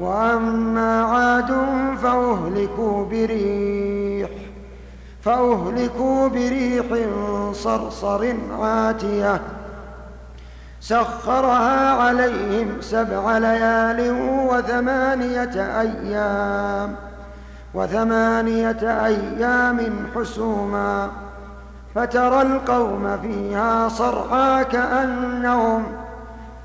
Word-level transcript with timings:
وأما 0.00 1.02
عاد 1.02 1.54
فأهلكوا 2.02 3.04
بريح 3.04 4.30
فأهلكوا 5.22 6.28
بريح 6.28 6.84
صرصر 7.52 8.34
عاتية 8.60 9.40
سخرها 10.80 11.90
عليهم 11.90 12.80
سبع 12.80 13.38
ليال 13.38 14.10
وثمانية 14.50 15.80
أيام 15.80 16.96
وثمانية 17.74 19.04
أيام 19.06 20.06
حسوما 20.14 21.10
فترى 21.94 22.42
القوم 22.42 23.18
فيها 23.22 23.88
صرعى 23.88 24.64
كأنهم 24.64 25.84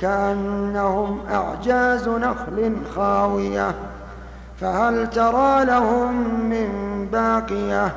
كأنهم 0.00 1.20
أعجاز 1.30 2.08
نخل 2.08 2.76
خاوية 2.96 3.74
فهل 4.60 5.10
ترى 5.10 5.64
لهم 5.64 6.40
من 6.44 6.68
باقية؟ 7.12 7.92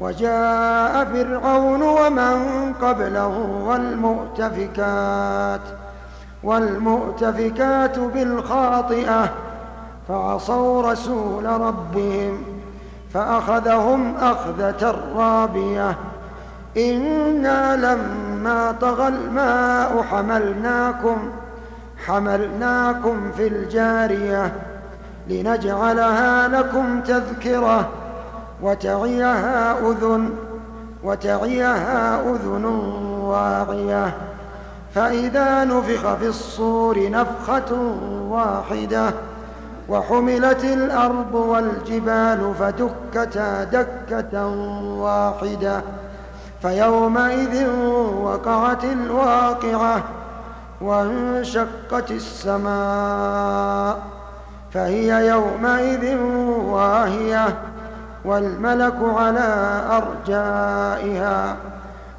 وجاء 0.00 1.04
فرعون 1.04 1.82
ومن 1.82 2.72
قبله 2.82 3.38
والمؤتفكات 3.66 5.60
والمؤتفكات 6.42 7.98
بالخاطئة 7.98 9.30
فعصوا 10.08 10.92
رسول 10.92 11.46
ربهم 11.46 12.42
فأخذهم 13.14 14.16
أخذة 14.16 14.94
رابية. 15.16 15.96
إنا 16.76 17.76
لما 17.76 18.31
طغى 18.80 19.08
الماء 19.08 20.02
حملناكم 20.10 21.30
حملناكم 22.06 23.32
في 23.36 23.46
الجارية 23.46 24.52
لنجعلها 25.28 26.48
لكم 26.48 27.00
تذكرة 27.00 27.88
وتعيها 28.62 29.78
أذن 29.78 30.30
وتعيها 31.04 32.20
أذن 32.20 32.64
واعية. 33.22 34.14
فإذا 34.94 35.64
نفخ 35.64 36.14
في 36.14 36.26
الصور 36.26 37.10
نفخة 37.10 37.72
واحدة 38.28 39.10
وحملت 39.88 40.64
الأرض 40.64 41.34
والجبال 41.34 42.54
فدكتا 42.58 43.64
دكة 43.64 44.46
واحدة. 44.98 45.82
فيومئذ 46.62 47.66
وقعت 48.22 48.84
الواقعة 48.84 50.02
وانشقت 50.80 52.10
السماء 52.10 53.98
فهي 54.72 55.28
يومئذ 55.28 56.16
واهية 56.64 57.54
والملك 58.24 58.94
على 59.02 59.82
أرجائها 59.90 61.56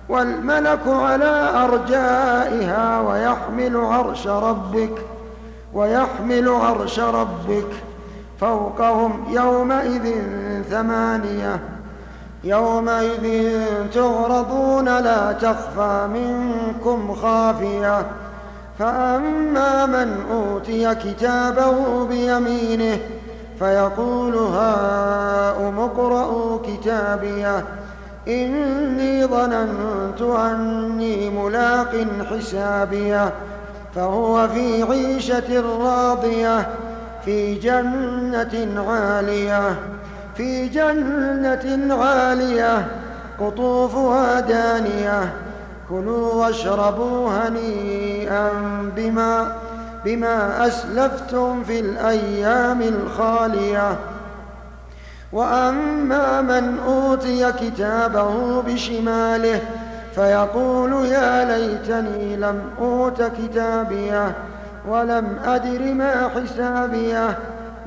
والملك 0.09 0.87
على 0.87 1.49
أرجائها 1.63 2.99
ويحمل 2.99 3.77
عرش 3.77 4.27
ربك 4.27 5.01
ويحمل 5.73 6.49
عرش 6.49 6.99
ربك 6.99 7.71
فوقهم 8.39 9.25
يومئذ 9.29 10.21
ثمانية. 10.69 11.72
يومئذ 12.43 13.51
تعرضون 13.93 14.85
لا 14.85 15.31
تخفى 15.31 16.07
منكم 16.13 17.15
خافية. 17.15 18.05
فأما 18.79 19.85
من 19.85 20.23
أوتي 20.31 20.95
كتابه 20.95 22.05
بيمينه 22.05 22.99
فيقول 23.59 24.35
هاؤم 24.35 25.79
اقرءوا 25.79 26.59
كتابيه 26.67 27.63
إني 28.27 29.25
ظننت 29.25 30.21
أني 30.21 31.29
ملاق 31.29 32.05
حسابيه 32.31 33.33
فهو 33.95 34.47
في 34.47 34.83
عيشة 34.83 35.61
راضية 35.79 36.69
في 37.25 37.55
جنة 37.55 38.85
عالية. 38.89 39.75
في 40.37 40.67
جنة 40.67 41.95
عالية 42.03 42.85
قطوفها 43.39 44.39
دانية. 44.39 45.33
كلوا 45.89 46.33
واشربوا 46.33 47.29
هنيئا 47.29 48.49
بما 48.95 49.55
بما 50.05 50.67
أسلفتم 50.67 51.63
في 51.63 51.79
الأيام 51.79 52.81
الخالية. 52.81 53.95
وأما 55.33 56.41
من 56.41 56.79
أوتي 56.87 57.51
كتابه 57.51 58.61
بشماله 58.61 59.61
فيقول 60.15 61.05
يا 61.05 61.45
ليتني 61.45 62.35
لم 62.35 62.61
أوت 62.79 63.21
كتابيه 63.21 64.31
ولم 64.87 65.39
أدر 65.45 65.93
ما 65.93 66.29
حسابيه. 66.35 67.37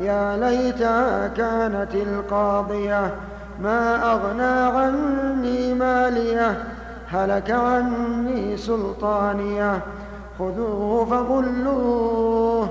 يا 0.01 0.37
ليتها 0.37 1.29
كانت 1.29 1.95
القاضية 1.95 3.15
ما 3.63 4.13
أغنى 4.13 4.79
عني 4.79 5.75
مالية 5.75 6.65
هلك 7.09 7.51
عني 7.51 8.57
سلطانية 8.57 9.81
خذوه 10.39 11.05
فغلوه 11.05 12.69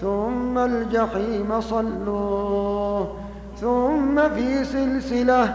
ثم 0.00 0.58
الجحيم 0.58 1.60
صلوه 1.60 3.16
ثم 3.60 4.28
في 4.34 4.64
سلسلة 4.64 5.54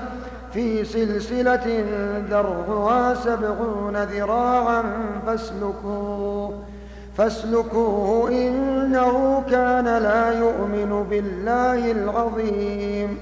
في 0.54 0.86
سلسلة 0.86 1.84
ذرعها 2.30 3.14
سبعون 3.14 3.98
ذراعا 3.98 4.84
فاسلكوه. 5.26 6.54
فاسلكوه 7.20 8.30
إنه 8.30 9.44
كان 9.52 9.86
لا 9.86 10.40
يؤمن 10.40 11.06
بالله 11.10 11.92
العظيم 11.92 13.18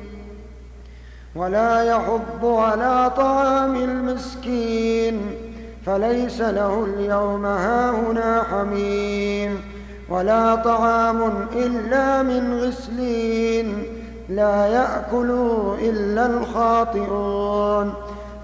ولا 1.35 1.83
يحض 1.83 2.45
على 2.45 3.11
طعام 3.17 3.75
المسكين 3.75 5.21
فليس 5.85 6.41
له 6.41 6.83
اليوم 6.85 7.45
هاهنا 7.45 8.43
حميم 8.43 9.61
ولا 10.09 10.55
طعام 10.55 11.47
إلا 11.55 12.23
من 12.23 12.59
غسلين 12.59 13.83
لا 14.29 14.67
يأكل 14.67 15.31
إلا 15.81 16.25
الخاطئون 16.25 17.93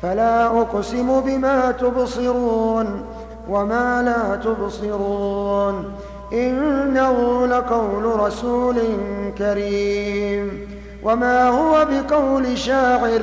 فلا 0.02 0.46
أقسم 0.46 1.22
بما 1.22 1.72
تبصرون 1.72 3.06
وما 3.50 4.02
لا 4.02 4.36
تبصرون 4.36 5.94
إنه 6.34 7.48
لقول 7.48 8.20
رسول 8.20 8.76
كريم 9.38 10.68
وما 11.04 11.50
هو 11.50 11.88
بقول 11.92 12.58
شاعر 12.58 13.22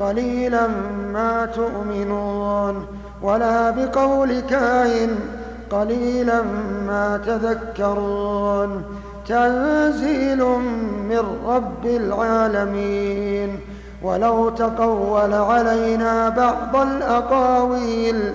قليلا 0.00 0.66
ما 1.12 1.46
تؤمنون 1.46 2.86
ولا 3.22 3.70
بقول 3.70 4.40
كاهن 4.40 5.16
قليلا 5.70 6.42
ما 6.86 7.20
تذكرون 7.26 8.82
تنزيل 9.28 10.44
من 11.08 11.24
رب 11.46 11.86
العالمين 11.86 13.60
ولو 14.02 14.48
تقول 14.48 15.34
علينا 15.34 16.28
بعض 16.28 16.76
الأقاويل 16.86 18.32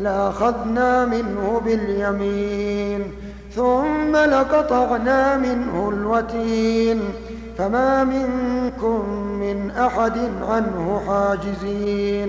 لأخذنا 0.00 1.04
منه 1.04 1.60
باليمين 1.64 3.12
ثم 3.54 4.16
لقطعنا 4.16 5.36
منه 5.36 5.88
الوتين 5.88 7.00
فما 7.58 8.04
منكم 8.04 9.10
من 9.40 9.70
أحد 9.70 10.18
عنه 10.48 11.00
حاجزين 11.06 12.28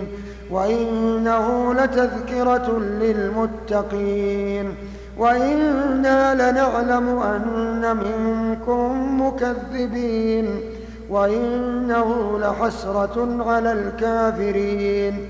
وإنه 0.51 1.73
لتذكرة 1.73 2.79
للمتقين 2.79 4.75
وإنا 5.17 6.51
لنعلم 6.51 7.19
أن 7.19 7.97
منكم 7.97 9.21
مكذبين 9.21 10.59
وإنه 11.09 12.39
لحسرة 12.39 13.43
على 13.43 13.71
الكافرين. 13.71 15.29